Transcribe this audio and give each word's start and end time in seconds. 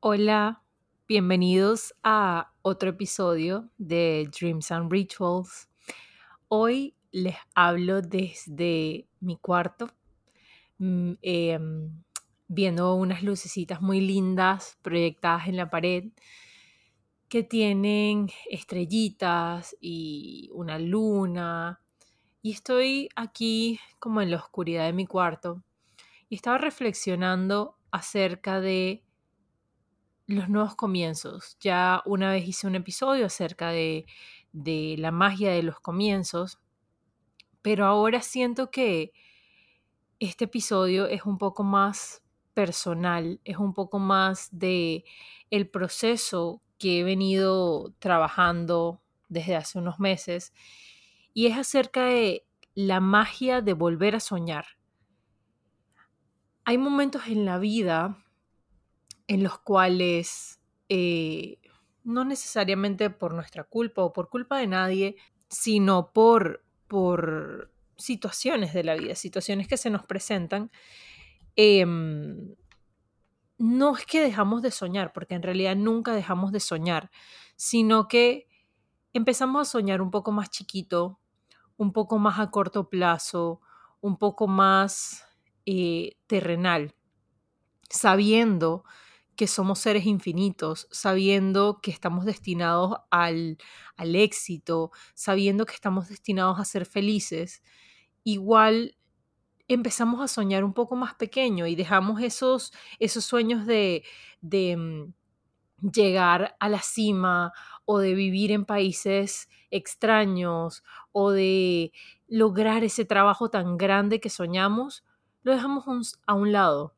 Hola, 0.00 0.62
bienvenidos 1.08 1.92
a 2.04 2.52
otro 2.62 2.90
episodio 2.90 3.68
de 3.78 4.30
Dreams 4.30 4.70
and 4.70 4.92
Rituals. 4.92 5.68
Hoy 6.46 6.94
les 7.10 7.34
hablo 7.56 8.00
desde 8.00 9.08
mi 9.18 9.38
cuarto, 9.38 9.88
mm, 10.78 11.14
em, 11.20 12.04
viendo 12.46 12.94
unas 12.94 13.24
lucecitas 13.24 13.80
muy 13.82 14.00
lindas 14.00 14.78
proyectadas 14.82 15.48
en 15.48 15.56
la 15.56 15.68
pared 15.68 16.12
que 17.28 17.42
tienen 17.42 18.30
estrellitas 18.48 19.76
y 19.80 20.48
una 20.52 20.78
luna. 20.78 21.80
Y 22.40 22.52
estoy 22.52 23.08
aquí 23.16 23.80
como 23.98 24.22
en 24.22 24.30
la 24.30 24.36
oscuridad 24.36 24.86
de 24.86 24.92
mi 24.92 25.06
cuarto 25.08 25.64
y 26.28 26.36
estaba 26.36 26.58
reflexionando 26.58 27.76
acerca 27.90 28.60
de 28.60 29.02
los 30.28 30.48
nuevos 30.48 30.76
comienzos. 30.76 31.56
Ya 31.58 32.02
una 32.04 32.30
vez 32.30 32.46
hice 32.46 32.66
un 32.66 32.76
episodio 32.76 33.26
acerca 33.26 33.70
de, 33.70 34.06
de 34.52 34.94
la 34.98 35.10
magia 35.10 35.50
de 35.50 35.62
los 35.62 35.80
comienzos, 35.80 36.58
pero 37.62 37.86
ahora 37.86 38.20
siento 38.20 38.70
que 38.70 39.12
este 40.20 40.44
episodio 40.44 41.06
es 41.06 41.24
un 41.24 41.38
poco 41.38 41.64
más 41.64 42.22
personal, 42.52 43.40
es 43.44 43.56
un 43.56 43.72
poco 43.72 43.98
más 43.98 44.48
de 44.52 45.04
el 45.50 45.68
proceso 45.68 46.60
que 46.76 47.00
he 47.00 47.04
venido 47.04 47.94
trabajando 47.98 49.00
desde 49.28 49.56
hace 49.56 49.78
unos 49.78 49.98
meses 49.98 50.52
y 51.32 51.46
es 51.46 51.56
acerca 51.56 52.04
de 52.04 52.44
la 52.74 53.00
magia 53.00 53.62
de 53.62 53.72
volver 53.72 54.14
a 54.14 54.20
soñar. 54.20 54.66
Hay 56.64 56.76
momentos 56.76 57.28
en 57.28 57.46
la 57.46 57.58
vida 57.58 58.22
en 59.28 59.42
los 59.44 59.58
cuales 59.58 60.58
eh, 60.88 61.58
no 62.02 62.24
necesariamente 62.24 63.10
por 63.10 63.34
nuestra 63.34 63.62
culpa 63.64 64.02
o 64.02 64.12
por 64.12 64.30
culpa 64.30 64.58
de 64.58 64.66
nadie, 64.66 65.16
sino 65.48 66.12
por, 66.12 66.64
por 66.88 67.70
situaciones 67.96 68.72
de 68.72 68.84
la 68.84 68.94
vida, 68.94 69.14
situaciones 69.14 69.68
que 69.68 69.76
se 69.76 69.90
nos 69.90 70.04
presentan, 70.04 70.70
em, 71.56 72.54
no 73.58 73.96
es 73.96 74.06
que 74.06 74.22
dejamos 74.22 74.62
de 74.62 74.70
soñar, 74.70 75.12
porque 75.12 75.34
en 75.34 75.42
realidad 75.42 75.76
nunca 75.76 76.14
dejamos 76.14 76.50
de 76.52 76.60
soñar, 76.60 77.10
sino 77.56 78.08
que 78.08 78.48
empezamos 79.12 79.68
a 79.68 79.70
soñar 79.70 80.00
un 80.00 80.10
poco 80.10 80.32
más 80.32 80.48
chiquito, 80.48 81.18
un 81.76 81.92
poco 81.92 82.18
más 82.18 82.38
a 82.38 82.50
corto 82.50 82.88
plazo, 82.88 83.60
un 84.00 84.16
poco 84.16 84.46
más 84.46 85.26
eh, 85.66 86.16
terrenal, 86.26 86.94
sabiendo 87.90 88.84
que 89.38 89.46
somos 89.46 89.78
seres 89.78 90.04
infinitos, 90.04 90.88
sabiendo 90.90 91.78
que 91.80 91.92
estamos 91.92 92.24
destinados 92.24 92.98
al, 93.08 93.56
éxito, 93.96 94.90
sabiendo 95.14 95.64
que 95.64 95.74
estamos 95.74 96.08
destinados 96.08 96.58
a 96.58 96.64
ser 96.64 96.84
felices, 96.86 97.62
igual 98.24 98.96
empezamos 99.68 100.20
a 100.20 100.26
soñar 100.26 100.64
un 100.64 100.74
poco 100.74 100.96
más 100.96 101.14
pequeño 101.14 101.68
y 101.68 101.76
dejamos 101.76 102.20
esos, 102.20 102.72
esos 102.98 103.24
sueños 103.24 103.64
de, 103.64 104.02
de 104.40 104.76
mm, 104.76 105.14
llegar 105.92 106.56
a 106.58 106.68
la 106.68 106.82
cima 106.82 107.52
o 107.84 108.00
de 108.00 108.14
vivir 108.14 108.50
en 108.50 108.64
países 108.64 109.48
extraños 109.70 110.82
o 111.12 111.30
de 111.30 111.92
lograr 112.26 112.82
ese 112.82 113.04
trabajo 113.04 113.50
tan 113.50 113.76
grande 113.76 114.18
que 114.18 114.30
soñamos, 114.30 115.04
lo 115.44 115.52
dejamos 115.52 116.18
a 116.26 116.34
un 116.34 116.50
lado 116.50 116.96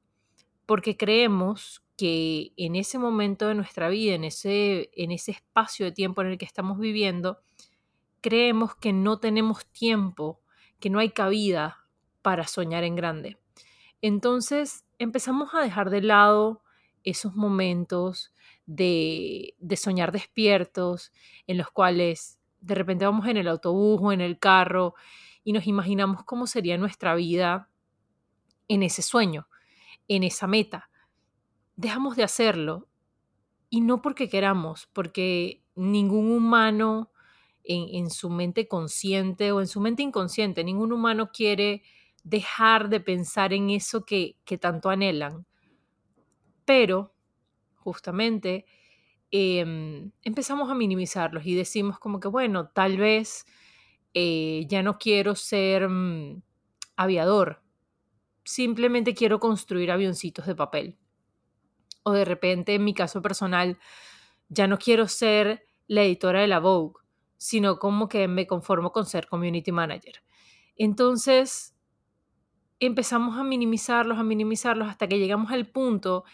porque 0.64 0.96
creemos 0.96 1.82
que 2.00 2.54
en 2.56 2.76
ese 2.76 2.98
momento 2.98 3.46
de 3.46 3.54
nuestra 3.54 3.90
vida, 3.90 4.14
en 4.14 4.24
ese, 4.24 4.88
en 4.94 5.10
ese 5.10 5.32
espacio 5.32 5.84
de 5.84 5.92
tiempo 5.92 6.22
en 6.22 6.28
el 6.28 6.38
que 6.38 6.46
estamos 6.46 6.78
viviendo, 6.78 7.40
creemos 8.22 8.74
que 8.74 8.94
no 8.94 9.18
tenemos 9.18 9.66
tiempo, 9.66 10.40
que 10.78 10.88
no 10.88 10.98
hay 10.98 11.10
cabida 11.10 11.84
para 12.22 12.46
soñar 12.46 12.84
en 12.84 12.96
grande. 12.96 13.36
Entonces 14.00 14.86
empezamos 14.98 15.54
a 15.54 15.60
dejar 15.60 15.90
de 15.90 16.00
lado 16.00 16.62
esos 17.04 17.34
momentos 17.34 18.32
de, 18.64 19.54
de 19.58 19.76
soñar 19.76 20.10
despiertos, 20.10 21.12
en 21.46 21.58
los 21.58 21.70
cuales 21.70 22.38
de 22.62 22.76
repente 22.76 23.04
vamos 23.04 23.26
en 23.26 23.36
el 23.36 23.46
autobús 23.46 24.00
o 24.02 24.10
en 24.10 24.22
el 24.22 24.38
carro 24.38 24.94
y 25.44 25.52
nos 25.52 25.66
imaginamos 25.66 26.24
cómo 26.24 26.46
sería 26.46 26.78
nuestra 26.78 27.14
vida 27.14 27.68
en 28.68 28.82
ese 28.84 29.02
sueño, 29.02 29.48
en 30.08 30.22
esa 30.22 30.46
meta 30.46 30.89
dejamos 31.80 32.16
de 32.16 32.24
hacerlo. 32.24 32.88
Y 33.70 33.80
no 33.80 34.02
porque 34.02 34.28
queramos, 34.28 34.88
porque 34.92 35.62
ningún 35.76 36.30
humano 36.32 37.10
en, 37.62 38.10
su 38.10 38.30
mente 38.30 38.66
consciente 38.66 39.52
o 39.52 39.60
en 39.60 39.68
su 39.68 39.80
mente 39.80 40.02
inconsciente, 40.02 40.64
ningún 40.64 40.92
humano 40.92 41.30
quiere 41.32 41.82
dejar 42.24 42.88
de 42.88 43.00
pensar 43.00 43.52
en 43.52 43.70
eso 43.70 44.04
que, 44.04 44.36
tanto 44.60 44.90
anhelan. 44.90 45.46
Pero, 46.64 47.14
justamente, 47.76 48.66
em, 49.30 50.10
empezamos 50.22 50.68
a 50.68 50.74
minimizarlos 50.74 51.46
y 51.46 51.54
decimos 51.54 51.98
como 52.00 52.18
que, 52.18 52.28
bueno, 52.28 52.68
tal 52.68 52.96
vez 52.96 53.46
eh, 54.14 54.66
ya 54.68 54.82
no 54.82 54.98
quiero 54.98 55.36
ser 55.36 55.88
mm, 55.88 56.42
aviador, 56.96 57.62
simplemente 58.44 59.14
quiero 59.14 59.38
construir 59.38 59.92
avioncitos 59.92 60.46
de 60.46 60.56
papel 60.56 60.98
de 62.12 62.24
repente 62.24 62.74
en 62.74 62.84
mi 62.84 62.94
caso 62.94 63.22
personal 63.22 63.78
ya 64.48 64.66
no 64.66 64.78
quiero 64.78 65.08
ser 65.08 65.64
la 65.86 66.02
editora 66.02 66.40
de 66.40 66.48
la 66.48 66.60
Vogue, 66.60 67.00
sino 67.36 67.78
como 67.78 68.08
que 68.08 68.28
me 68.28 68.46
conformo 68.46 68.92
con 68.92 69.06
ser 69.06 69.26
community 69.26 69.72
manager. 69.72 70.22
Entonces 70.76 71.74
empezamos 72.80 73.38
a 73.38 73.44
minimizarlos, 73.44 74.18
a 74.18 74.22
minimizarlos 74.22 74.88
hasta 74.88 75.06
que 75.06 75.18
llegamos 75.18 75.52
al 75.52 75.66
punto 75.66 76.24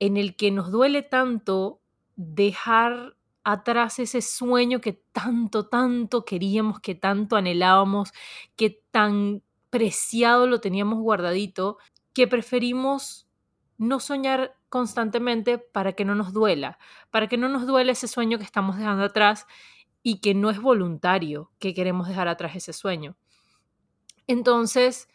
en 0.00 0.16
el 0.16 0.36
que 0.36 0.50
nos 0.50 0.70
duele 0.70 1.02
tanto 1.02 1.80
dejar 2.16 3.16
atrás 3.44 3.98
ese 3.98 4.22
sueño 4.22 4.80
que 4.80 4.94
tanto, 5.12 5.68
tanto 5.68 6.24
queríamos, 6.24 6.80
que 6.80 6.94
tanto 6.94 7.36
anhelábamos, 7.36 8.12
que 8.56 8.82
tan 8.90 9.42
preciado 9.70 10.46
lo 10.46 10.60
teníamos 10.60 10.98
guardadito, 11.00 11.78
que 12.12 12.26
preferimos 12.26 13.23
no 13.78 14.00
soñar 14.00 14.56
constantemente 14.68 15.58
para 15.58 15.92
que 15.92 16.04
no 16.04 16.14
nos 16.14 16.32
duela, 16.32 16.78
para 17.10 17.28
que 17.28 17.36
no 17.36 17.48
nos 17.48 17.66
duele 17.66 17.92
ese 17.92 18.08
sueño 18.08 18.38
que 18.38 18.44
estamos 18.44 18.76
dejando 18.76 19.04
atrás 19.04 19.46
y 20.02 20.20
que 20.20 20.34
no 20.34 20.50
es 20.50 20.60
voluntario 20.60 21.50
que 21.58 21.74
queremos 21.74 22.08
dejar 22.08 22.28
atrás 22.28 22.56
ese 22.56 22.72
sueño. 22.72 23.16
Entonces, 24.26 25.08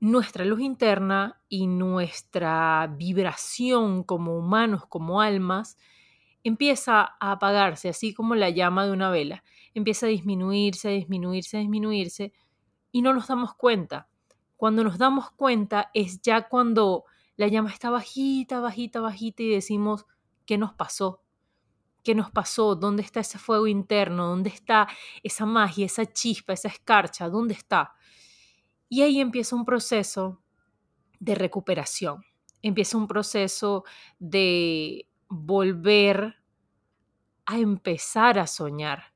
nuestra 0.00 0.44
luz 0.44 0.60
interna 0.60 1.40
y 1.48 1.66
nuestra 1.66 2.94
vibración 2.96 4.02
como 4.02 4.36
humanos, 4.36 4.86
como 4.86 5.20
almas, 5.20 5.78
empieza 6.42 7.16
a 7.18 7.32
apagarse, 7.32 7.88
así 7.88 8.12
como 8.12 8.34
la 8.34 8.50
llama 8.50 8.84
de 8.84 8.92
una 8.92 9.10
vela. 9.10 9.42
Empieza 9.72 10.06
a 10.06 10.10
disminuirse, 10.10 10.88
a 10.88 10.92
disminuirse, 10.92 11.56
a 11.56 11.60
disminuirse, 11.60 12.32
y 12.92 13.02
no 13.02 13.14
nos 13.14 13.28
damos 13.28 13.54
cuenta. 13.54 14.08
Cuando 14.56 14.84
nos 14.84 14.98
damos 14.98 15.30
cuenta 15.30 15.90
es 15.94 16.20
ya 16.20 16.48
cuando 16.48 17.04
la 17.36 17.48
llama 17.48 17.70
está 17.70 17.90
bajita, 17.90 18.60
bajita, 18.60 19.00
bajita 19.00 19.42
y 19.42 19.50
decimos, 19.50 20.06
¿qué 20.46 20.58
nos 20.58 20.72
pasó? 20.74 21.22
¿Qué 22.02 22.14
nos 22.14 22.30
pasó? 22.30 22.76
¿Dónde 22.76 23.02
está 23.02 23.20
ese 23.20 23.38
fuego 23.38 23.66
interno? 23.66 24.26
¿Dónde 24.26 24.50
está 24.50 24.88
esa 25.22 25.46
magia, 25.46 25.86
esa 25.86 26.04
chispa, 26.06 26.52
esa 26.52 26.68
escarcha? 26.68 27.28
¿Dónde 27.28 27.54
está? 27.54 27.94
Y 28.88 29.02
ahí 29.02 29.20
empieza 29.20 29.56
un 29.56 29.64
proceso 29.64 30.42
de 31.18 31.34
recuperación. 31.34 32.22
Empieza 32.62 32.98
un 32.98 33.08
proceso 33.08 33.84
de 34.18 35.08
volver 35.28 36.36
a 37.46 37.58
empezar 37.58 38.38
a 38.38 38.46
soñar, 38.46 39.14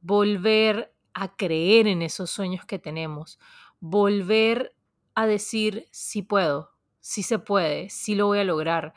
volver 0.00 0.94
a 1.14 1.36
creer 1.36 1.88
en 1.88 2.02
esos 2.02 2.30
sueños 2.30 2.64
que 2.64 2.78
tenemos, 2.78 3.38
volver 3.80 4.74
a 5.14 5.26
decir, 5.26 5.88
sí 5.90 6.22
puedo, 6.22 6.77
sí 7.08 7.22
se 7.22 7.38
puede, 7.38 7.88
sí 7.88 8.14
lo 8.14 8.26
voy 8.26 8.38
a 8.40 8.44
lograr. 8.44 8.92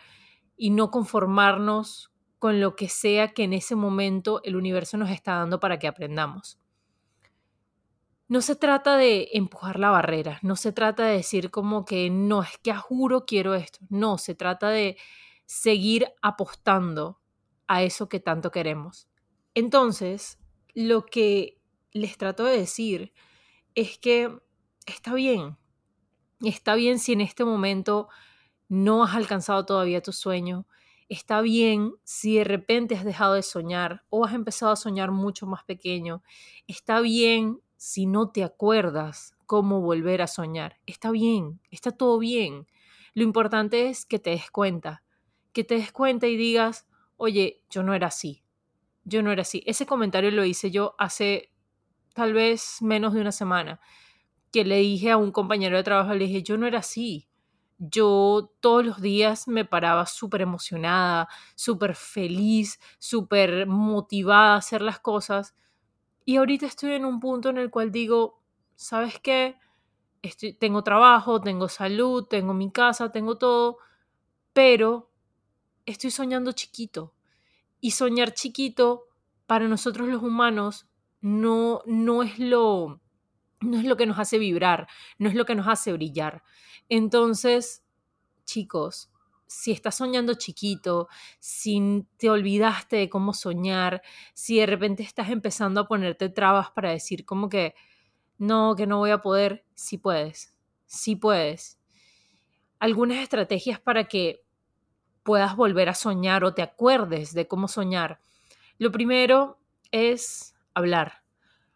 y 0.58 0.70
no 0.70 0.92
conformarnos 0.92 2.12
con 2.38 2.60
lo 2.60 2.76
que 2.76 2.88
sea 2.88 3.34
que 3.34 3.44
en 3.46 3.54
ese 3.54 3.76
momento 3.76 4.42
el 4.44 4.56
universo 4.56 4.96
nos 4.98 5.10
está 5.10 5.36
dando 5.36 5.60
para 5.60 5.80
que 5.80 5.88
aprendamos. 5.88 6.60
No 8.28 8.42
se 8.42 8.56
trata 8.56 8.98
de 8.98 9.30
empujar 9.34 9.80
la 9.80 9.90
barrera, 9.90 10.40
no 10.44 10.56
se 10.56 10.72
trata 10.72 11.06
de 11.06 11.14
decir 11.14 11.50
como 11.50 11.84
que 11.84 12.12
no, 12.12 12.44
es 12.44 12.58
que 12.62 12.72
a 12.72 12.78
juro 12.78 13.26
quiero 13.26 13.56
esto, 13.56 13.80
no, 13.90 14.20
se 14.20 14.36
trata 14.36 14.70
de 14.70 14.98
seguir 15.46 16.08
apostando 16.22 17.22
a 17.68 17.82
eso 17.82 18.08
que 18.08 18.20
tanto 18.20 18.52
queremos. 18.52 19.08
Entonces, 19.56 20.38
lo 20.76 21.06
que 21.06 21.60
les 21.92 22.18
trato 22.18 22.44
de 22.44 22.58
decir 22.58 23.14
es 23.74 23.98
que 23.98 24.38
está 24.86 25.14
bien, 25.14 25.58
está 26.44 26.76
bien 26.76 27.00
si 27.00 27.14
en 27.14 27.22
este 27.22 27.46
momento 27.46 28.10
no 28.70 29.04
has 29.04 29.16
alcanzado 29.16 29.66
todavía 29.66 30.02
tu 30.02 30.14
sueño, 30.14 30.66
está 31.10 31.42
bien 31.42 31.94
si 32.04 32.38
de 32.38 32.46
repente 32.46 32.96
has 32.96 33.04
dejado 33.04 33.34
de 33.34 33.44
soñar 33.44 34.06
o 34.10 34.26
has 34.26 34.34
empezado 34.34 34.72
a 34.72 34.78
soñar 34.78 35.12
mucho 35.12 35.46
más 35.46 35.64
pequeño, 35.64 36.24
está 36.68 37.02
bien 37.02 37.60
si 37.76 38.06
no 38.06 38.30
te 38.30 38.44
acuerdas 38.44 39.36
cómo 39.46 39.82
volver 39.82 40.22
a 40.22 40.28
soñar, 40.28 40.78
está 40.86 41.12
bien, 41.12 41.60
está 41.70 41.92
todo 41.92 42.18
bien. 42.18 42.68
Lo 43.14 43.24
importante 43.24 43.90
es 43.90 44.06
que 44.06 44.20
te 44.20 44.30
des 44.30 44.50
cuenta, 44.50 45.04
que 45.52 45.66
te 45.66 45.76
des 45.76 45.92
cuenta 45.92 46.28
y 46.28 46.38
digas, 46.38 46.88
oye, 47.18 47.62
yo 47.70 47.84
no 47.84 47.94
era 47.94 48.08
así, 48.08 48.44
yo 49.04 49.22
no 49.22 49.32
era 49.34 49.42
así. 49.42 49.64
Ese 49.66 49.86
comentario 49.86 50.32
lo 50.32 50.46
hice 50.46 50.72
yo 50.72 50.96
hace 50.98 51.52
tal 52.14 52.34
vez 52.34 52.78
menos 52.82 53.14
de 53.14 53.20
una 53.20 53.34
semana, 53.34 53.82
que 54.52 54.66
le 54.66 54.78
dije 54.78 55.12
a 55.12 55.18
un 55.18 55.32
compañero 55.32 55.78
de 55.78 55.84
trabajo, 55.84 56.14
le 56.14 56.26
dije, 56.26 56.44
yo 56.44 56.58
no 56.58 56.68
era 56.68 56.80
así. 56.80 57.28
Yo 57.78 58.54
todos 58.60 58.86
los 58.86 59.02
días 59.02 59.48
me 59.48 59.66
paraba 59.66 60.06
súper 60.06 60.42
emocionada, 60.42 61.28
súper 61.56 61.96
feliz, 61.96 62.80
súper 63.00 63.66
motivada 63.66 64.54
a 64.54 64.58
hacer 64.58 64.82
las 64.82 65.00
cosas. 65.00 65.56
Y 66.26 66.38
ahorita 66.38 66.66
estoy 66.68 66.94
en 66.94 67.06
un 67.06 67.20
punto 67.20 67.50
en 67.50 67.58
el 67.58 67.72
cual 67.72 67.92
digo, 67.92 68.42
¿sabes 68.76 69.20
qué? 69.20 69.58
Estoy, 70.22 70.54
tengo 70.54 70.84
trabajo, 70.84 71.42
tengo 71.42 71.68
salud, 71.68 72.26
tengo 72.26 72.54
mi 72.54 72.72
casa, 72.72 73.12
tengo 73.12 73.38
todo, 73.38 73.78
pero 74.54 75.10
estoy 75.86 76.12
soñando 76.12 76.52
chiquito. 76.52 77.16
Y 77.80 77.92
soñar 77.92 78.34
chiquito 78.34 79.08
para 79.48 79.68
nosotros 79.68 80.08
los 80.08 80.22
humanos 80.22 80.88
no, 81.22 81.82
no 81.86 82.22
es 82.22 82.38
lo 82.38 83.02
no 83.62 83.78
es 83.78 83.86
lo 83.86 83.98
que 83.98 84.06
nos 84.06 84.20
hace 84.20 84.38
vibrar, 84.38 84.88
no 85.18 85.30
es 85.30 85.36
lo 85.36 85.46
que 85.46 85.56
nos 85.56 85.68
hace 85.68 85.94
brillar. 85.94 86.44
Entonces, 86.90 87.84
chicos, 88.44 89.12
si 89.48 89.72
estás 89.72 89.96
soñando 89.96 90.34
chiquito, 90.36 91.10
si 91.40 92.06
te 92.18 92.30
olvidaste 92.30 92.96
de 92.98 93.10
cómo 93.10 93.34
soñar, 93.34 94.02
si 94.34 94.60
de 94.60 94.66
repente 94.66 95.04
estás 95.04 95.30
empezando 95.30 95.82
a 95.82 95.88
ponerte 95.88 96.30
trabas 96.30 96.72
para 96.72 96.92
decir 96.92 97.26
como 97.26 97.50
que 97.50 97.76
no, 98.38 98.76
que 98.76 98.88
no 98.88 98.98
voy 98.98 99.12
a 99.12 99.22
poder, 99.22 99.66
sí 99.76 99.98
puedes, 99.98 100.56
sí 100.86 101.16
puedes. 101.16 101.80
Algunas 102.80 103.20
estrategias 103.20 103.80
para 103.80 104.06
que 104.06 104.44
puedas 105.24 105.56
volver 105.56 105.90
a 105.90 105.94
soñar 105.94 106.44
o 106.44 106.54
te 106.54 106.62
acuerdes 106.62 107.34
de 107.34 107.48
cómo 107.48 107.68
soñar. 107.68 108.20
Lo 108.78 108.92
primero 108.92 109.60
es 109.92 110.56
hablar. 110.74 111.21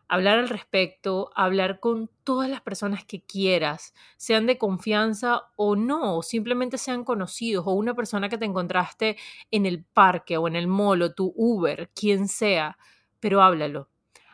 Hablar 0.08 0.38
al 0.38 0.50
respecto, 0.50 1.32
hablar 1.36 1.80
con 1.80 2.12
todas 2.24 2.50
las 2.50 2.62
personas 2.62 3.04
que 3.06 3.22
quieras, 3.24 3.94
sean 4.18 4.46
de 4.46 4.58
confianza 4.58 5.44
o 5.56 5.76
no, 5.76 6.22
simplemente 6.22 6.78
sean 6.78 7.04
conocidos, 7.04 7.66
o 7.68 7.72
una 7.72 7.96
persona 7.96 8.30
que 8.30 8.38
te 8.38 8.46
encontraste 8.46 9.18
en 9.50 9.66
el 9.66 9.84
parque 9.84 10.38
o 10.38 10.48
en 10.48 10.56
el 10.56 10.68
molo, 10.68 11.14
tu 11.16 11.34
Uber, 11.36 11.90
quien 11.96 12.28
sea, 12.28 12.78
pero 13.20 13.42
háblalo. 13.42 13.90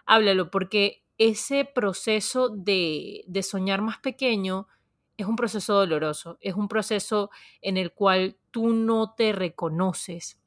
Háblalo 0.06 0.51
porque 0.51 1.06
ese 1.18 1.63
proceso 1.63 2.50
de, 2.50 3.24
de 3.27 3.44
soñar 3.44 3.81
más 3.81 4.00
pequeño 4.00 4.67
es 5.15 5.27
un 5.27 5.35
proceso 5.35 5.75
doloroso, 5.75 6.38
es 6.41 6.56
un 6.56 6.67
proceso 6.67 7.29
en 7.62 7.77
el 7.77 7.94
cual 7.94 8.38
tú 8.50 8.74
no 8.74 9.13
te 9.13 9.31
reconoces. 9.31 10.39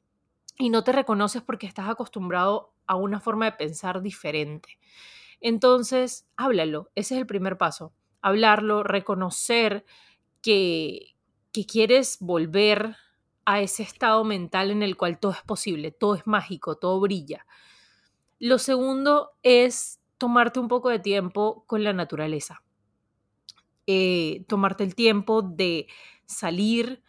Y 0.57 0.69
no 0.69 0.83
te 0.83 0.91
reconoces 0.91 1.41
porque 1.41 1.67
estás 1.67 1.89
acostumbrado 1.89 2.74
a 2.87 2.95
una 2.95 3.19
forma 3.19 3.45
de 3.45 3.53
pensar 3.53 4.01
diferente. 4.01 4.79
Entonces, 5.41 6.27
háblalo, 6.37 6.91
ese 6.95 7.15
es 7.15 7.21
el 7.21 7.27
primer 7.27 7.57
paso. 7.57 7.93
Hablarlo, 8.21 8.83
reconocer 8.83 9.85
que, 10.41 11.15
que 11.51 11.65
quieres 11.65 12.17
volver 12.19 12.95
a 13.45 13.61
ese 13.61 13.83
estado 13.83 14.23
mental 14.23 14.71
en 14.71 14.81
el 14.81 14.97
cual 14.97 15.19
todo 15.19 15.31
es 15.33 15.41
posible, 15.43 15.91
todo 15.91 16.15
es 16.15 16.25
mágico, 16.25 16.77
todo 16.77 16.99
brilla. 16.99 17.45
Lo 18.39 18.57
segundo 18.57 19.31
es 19.43 20.01
tomarte 20.17 20.59
un 20.59 20.67
poco 20.67 20.89
de 20.89 20.99
tiempo 20.99 21.63
con 21.67 21.83
la 21.83 21.93
naturaleza. 21.93 22.63
Eh, 23.87 24.45
tomarte 24.47 24.83
el 24.83 24.95
tiempo 24.95 25.43
de 25.43 25.87
salir, 26.25 27.03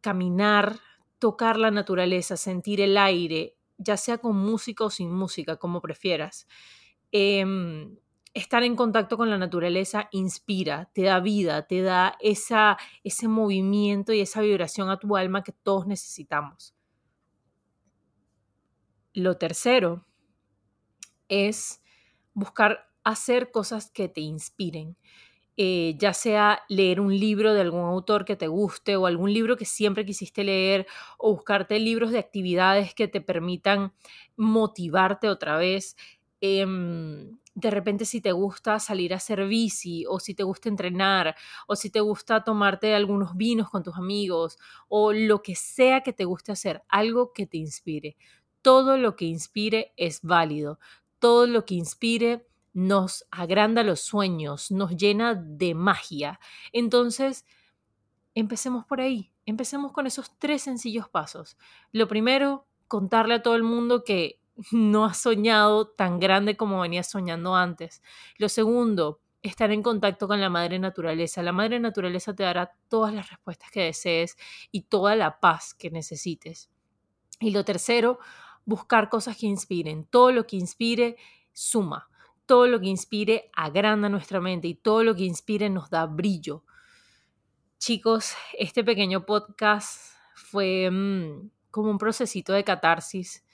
caminar, 0.00 0.78
tocar 1.18 1.58
la 1.58 1.70
naturaleza, 1.70 2.36
sentir 2.36 2.80
el 2.80 2.98
aire, 2.98 3.56
ya 3.80 3.96
sea 3.96 4.18
con 4.18 4.36
música 4.36 4.84
o 4.84 4.90
sin 4.90 5.10
música, 5.10 5.56
como 5.56 5.80
prefieras. 5.80 6.46
Em, 7.12 7.96
estar 8.34 8.62
en 8.62 8.76
contacto 8.76 9.16
con 9.16 9.30
la 9.30 9.38
naturaleza 9.38 10.08
inspira, 10.12 10.90
te 10.94 11.02
da 11.02 11.18
vida, 11.20 11.66
te 11.66 11.82
da 11.82 12.16
esa, 12.20 12.76
ese 13.02 13.26
movimiento 13.26 14.12
y 14.12 14.20
esa 14.20 14.42
vibración 14.42 14.90
a 14.90 14.98
tu 14.98 15.16
alma 15.16 15.42
que 15.42 15.52
todos 15.52 15.86
necesitamos. 15.86 16.74
Lo 19.14 19.38
tercero 19.38 20.06
es 21.28 21.82
buscar 22.34 22.90
hacer 23.02 23.50
cosas 23.50 23.90
que 23.90 24.08
te 24.08 24.20
inspiren. 24.20 24.96
Eh, 25.56 25.96
ya 25.98 26.14
sea 26.14 26.62
leer 26.68 27.00
un 27.00 27.18
libro 27.18 27.52
de 27.52 27.60
algún 27.60 27.82
autor 27.82 28.24
que 28.24 28.36
te 28.36 28.46
guste 28.48 28.96
o 28.96 29.06
algún 29.06 29.32
libro 29.34 29.56
que 29.58 29.66
siempre 29.66 30.06
quisiste 30.06 30.42
leer 30.44 30.86
o 31.18 31.34
buscarte 31.34 31.78
libros 31.78 32.12
de 32.12 32.18
actividades 32.18 32.94
que 32.94 33.08
te 33.08 33.20
permitan 33.20 33.92
motivarte 34.36 35.28
otra 35.28 35.56
vez. 35.58 35.96
Em, 36.40 37.38
de 37.54 37.70
repente 37.70 38.04
si 38.06 38.20
te 38.22 38.32
gusta 38.32 38.78
salir 38.78 39.12
a 39.12 39.16
hacer 39.16 39.46
bici 39.46 40.04
o 40.08 40.18
si 40.20 40.34
te 40.34 40.44
gusta 40.44 40.68
entrenar 40.70 41.34
o 41.66 41.76
si 41.76 41.90
te 41.90 42.00
gusta 42.00 42.42
tomarte 42.44 42.94
algunos 42.94 43.36
vinos 43.36 43.68
con 43.68 43.82
tus 43.82 43.96
amigos 43.96 44.56
o 44.88 45.12
lo 45.12 45.42
que 45.42 45.54
sea 45.56 46.00
que 46.02 46.12
te 46.14 46.24
guste 46.24 46.52
hacer, 46.52 46.82
algo 46.88 47.32
que 47.34 47.46
te 47.46 47.58
inspire. 47.58 48.16
Todo 48.62 48.96
lo 48.98 49.16
que 49.16 49.24
inspire 49.26 49.92
es 49.96 50.20
válido. 50.22 50.78
Todo 51.18 51.46
lo 51.46 51.64
que 51.66 51.74
inspire 51.74 52.46
nos 52.72 53.26
agranda 53.30 53.82
los 53.82 54.00
sueños, 54.00 54.70
nos 54.70 54.96
llena 54.96 55.34
de 55.34 55.74
magia. 55.74 56.40
Entonces, 56.72 57.44
empecemos 58.34 58.84
por 58.84 59.00
ahí, 59.00 59.32
empecemos 59.46 59.92
con 59.92 60.06
esos 60.06 60.36
tres 60.38 60.62
sencillos 60.62 61.08
pasos. 61.08 61.56
Lo 61.92 62.06
primero, 62.08 62.66
contarle 62.86 63.34
a 63.34 63.42
todo 63.42 63.56
el 63.56 63.62
mundo 63.62 64.04
que 64.04 64.40
no 64.72 65.04
has 65.04 65.18
soñado 65.18 65.88
tan 65.88 66.20
grande 66.20 66.56
como 66.56 66.80
venías 66.80 67.10
soñando 67.10 67.54
antes. 67.54 68.02
Lo 68.38 68.48
segundo, 68.48 69.20
estar 69.42 69.70
en 69.70 69.82
contacto 69.82 70.28
con 70.28 70.40
la 70.40 70.50
madre 70.50 70.78
naturaleza. 70.78 71.42
La 71.42 71.52
madre 71.52 71.80
naturaleza 71.80 72.34
te 72.34 72.42
dará 72.42 72.76
todas 72.88 73.12
las 73.14 73.30
respuestas 73.30 73.70
que 73.70 73.84
desees 73.84 74.36
y 74.70 74.82
toda 74.82 75.16
la 75.16 75.40
paz 75.40 75.74
que 75.74 75.90
necesites. 75.90 76.70
Y 77.40 77.52
lo 77.52 77.64
tercero, 77.64 78.18
buscar 78.64 79.08
cosas 79.08 79.36
que 79.38 79.46
inspiren. 79.46 80.04
Todo 80.04 80.30
lo 80.30 80.46
que 80.46 80.56
inspire 80.56 81.16
suma 81.52 82.09
todo 82.50 82.66
lo 82.66 82.80
que 82.80 82.88
inspire 82.88 83.48
agranda 83.54 84.08
nuestra 84.08 84.40
mente 84.40 84.66
y 84.66 84.74
todo 84.74 85.04
lo 85.04 85.14
que 85.14 85.22
inspire 85.22 85.70
nos 85.70 85.88
da 85.88 86.06
brillo. 86.06 86.64
Chicos, 87.78 88.32
este 88.58 88.82
pequeño 88.82 89.24
podcast 89.24 90.16
fue 90.34 90.90
mm, 90.90 91.48
como 91.70 91.92
un 91.92 91.98
procesito 91.98 92.52
de 92.52 92.64
catarsis 92.64 93.44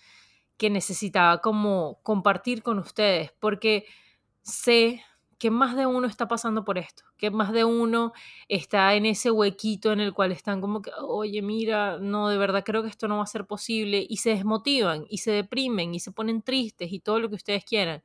que 0.56 0.70
necesitaba 0.70 1.42
como 1.42 2.00
compartir 2.02 2.62
con 2.62 2.78
ustedes 2.78 3.34
porque 3.38 3.84
sé 4.40 5.02
que 5.36 5.50
más 5.50 5.76
de 5.76 5.84
uno 5.84 6.06
está 6.06 6.26
pasando 6.26 6.64
por 6.64 6.78
esto, 6.78 7.04
que 7.18 7.30
más 7.30 7.52
de 7.52 7.64
uno 7.64 8.14
está 8.48 8.94
en 8.94 9.04
ese 9.04 9.30
huequito 9.30 9.92
en 9.92 10.00
el 10.00 10.14
cual 10.14 10.32
están 10.32 10.62
como 10.62 10.80
que, 10.80 10.90
oye, 11.02 11.42
mira, 11.42 11.98
no, 11.98 12.30
de 12.30 12.38
verdad 12.38 12.64
creo 12.64 12.82
que 12.82 12.88
esto 12.88 13.08
no 13.08 13.18
va 13.18 13.24
a 13.24 13.26
ser 13.26 13.44
posible 13.44 14.06
y 14.08 14.16
se 14.16 14.30
desmotivan 14.30 15.04
y 15.10 15.18
se 15.18 15.32
deprimen 15.32 15.94
y 15.94 16.00
se 16.00 16.12
ponen 16.12 16.40
tristes 16.40 16.90
y 16.90 17.00
todo 17.00 17.20
lo 17.20 17.28
que 17.28 17.34
ustedes 17.34 17.62
quieran. 17.62 18.02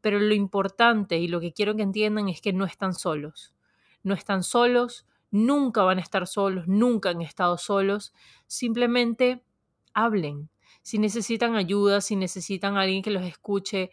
Pero 0.00 0.20
lo 0.20 0.34
importante 0.34 1.18
y 1.18 1.28
lo 1.28 1.40
que 1.40 1.52
quiero 1.52 1.74
que 1.76 1.82
entiendan 1.82 2.28
es 2.28 2.40
que 2.40 2.52
no 2.52 2.64
están 2.64 2.94
solos. 2.94 3.54
No 4.02 4.14
están 4.14 4.42
solos, 4.42 5.06
nunca 5.30 5.82
van 5.82 5.98
a 5.98 6.02
estar 6.02 6.26
solos, 6.26 6.66
nunca 6.68 7.10
han 7.10 7.22
estado 7.22 7.58
solos. 7.58 8.12
Simplemente 8.46 9.42
hablen. 9.94 10.50
Si 10.82 10.98
necesitan 10.98 11.56
ayuda, 11.56 12.00
si 12.00 12.16
necesitan 12.16 12.76
alguien 12.76 13.02
que 13.02 13.10
los 13.10 13.24
escuche, 13.24 13.90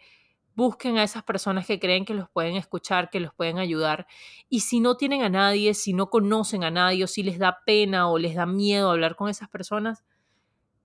busquen 0.54 0.96
a 0.98 1.04
esas 1.04 1.22
personas 1.24 1.66
que 1.66 1.78
creen 1.78 2.04
que 2.04 2.14
los 2.14 2.30
pueden 2.30 2.56
escuchar, 2.56 3.10
que 3.10 3.20
los 3.20 3.34
pueden 3.34 3.58
ayudar. 3.58 4.06
Y 4.48 4.60
si 4.60 4.80
no 4.80 4.96
tienen 4.96 5.22
a 5.22 5.28
nadie, 5.28 5.74
si 5.74 5.92
no 5.92 6.08
conocen 6.08 6.64
a 6.64 6.70
nadie 6.70 7.04
o 7.04 7.06
si 7.06 7.22
les 7.22 7.38
da 7.38 7.58
pena 7.66 8.08
o 8.10 8.18
les 8.18 8.34
da 8.34 8.46
miedo 8.46 8.90
hablar 8.90 9.16
con 9.16 9.28
esas 9.28 9.48
personas, 9.48 10.04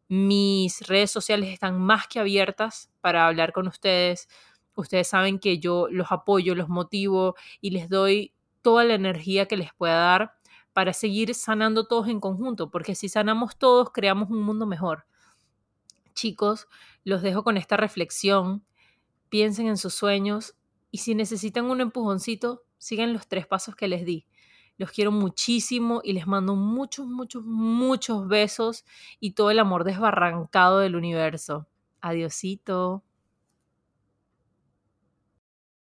Mis 0.10 0.82
redes 0.88 1.10
sociales 1.12 1.50
están 1.50 1.80
más 1.80 2.08
que 2.08 2.20
abiertas 2.20 2.92
para 3.00 3.28
hablar 3.28 3.54
con 3.54 3.68
ustedes. 3.68 4.28
Ustedes 4.76 5.08
saben 5.08 5.40
que 5.40 5.60
yo 5.60 5.88
los 5.90 6.12
apoyo, 6.12 6.56
los 6.56 6.70
motivo 6.70 7.36
y 7.60 7.72
les 7.72 7.90
doy 7.90 8.34
toda 8.62 8.84
la 8.84 8.94
energía 8.94 9.48
que 9.48 9.58
les 9.58 9.74
pueda 9.74 9.96
dar 9.96 10.34
para 10.74 10.94
seguir 10.94 11.34
sanando 11.36 11.88
todos 11.88 12.08
en 12.08 12.20
conjunto, 12.20 12.72
porque 12.72 12.96
si 12.96 13.10
sanamos 13.10 13.58
todos, 13.58 13.92
creamos 13.92 14.30
un 14.30 14.42
mundo 14.42 14.66
mejor. 14.66 15.06
Chicos, 16.14 16.68
los 17.04 17.22
dejo 17.22 17.44
con 17.44 17.58
esta 17.58 17.78
reflexión. 17.78 18.64
Piensen 19.30 19.68
en 19.68 19.78
sus 19.78 19.94
sueños 19.94 20.56
y 20.92 21.00
si 21.00 21.16
necesitan 21.16 21.66
un 21.66 21.82
empujoncito, 21.82 22.64
sigan 22.78 23.14
los 23.14 23.28
tres 23.28 23.48
pasos 23.48 23.76
que 23.76 23.88
les 23.88 24.06
di. 24.06 24.26
Los 24.78 24.92
quiero 24.92 25.12
muchísimo 25.12 26.02
y 26.04 26.14
les 26.14 26.28
mando 26.28 26.56
muchos, 26.56 27.06
muchos, 27.06 27.44
muchos 27.46 28.28
besos 28.28 28.86
y 29.20 29.32
todo 29.32 29.52
el 29.52 29.60
amor 29.60 29.84
desbarrancado 29.84 30.80
del 30.80 30.96
universo. 30.96 31.68
Adiosito. 32.02 33.04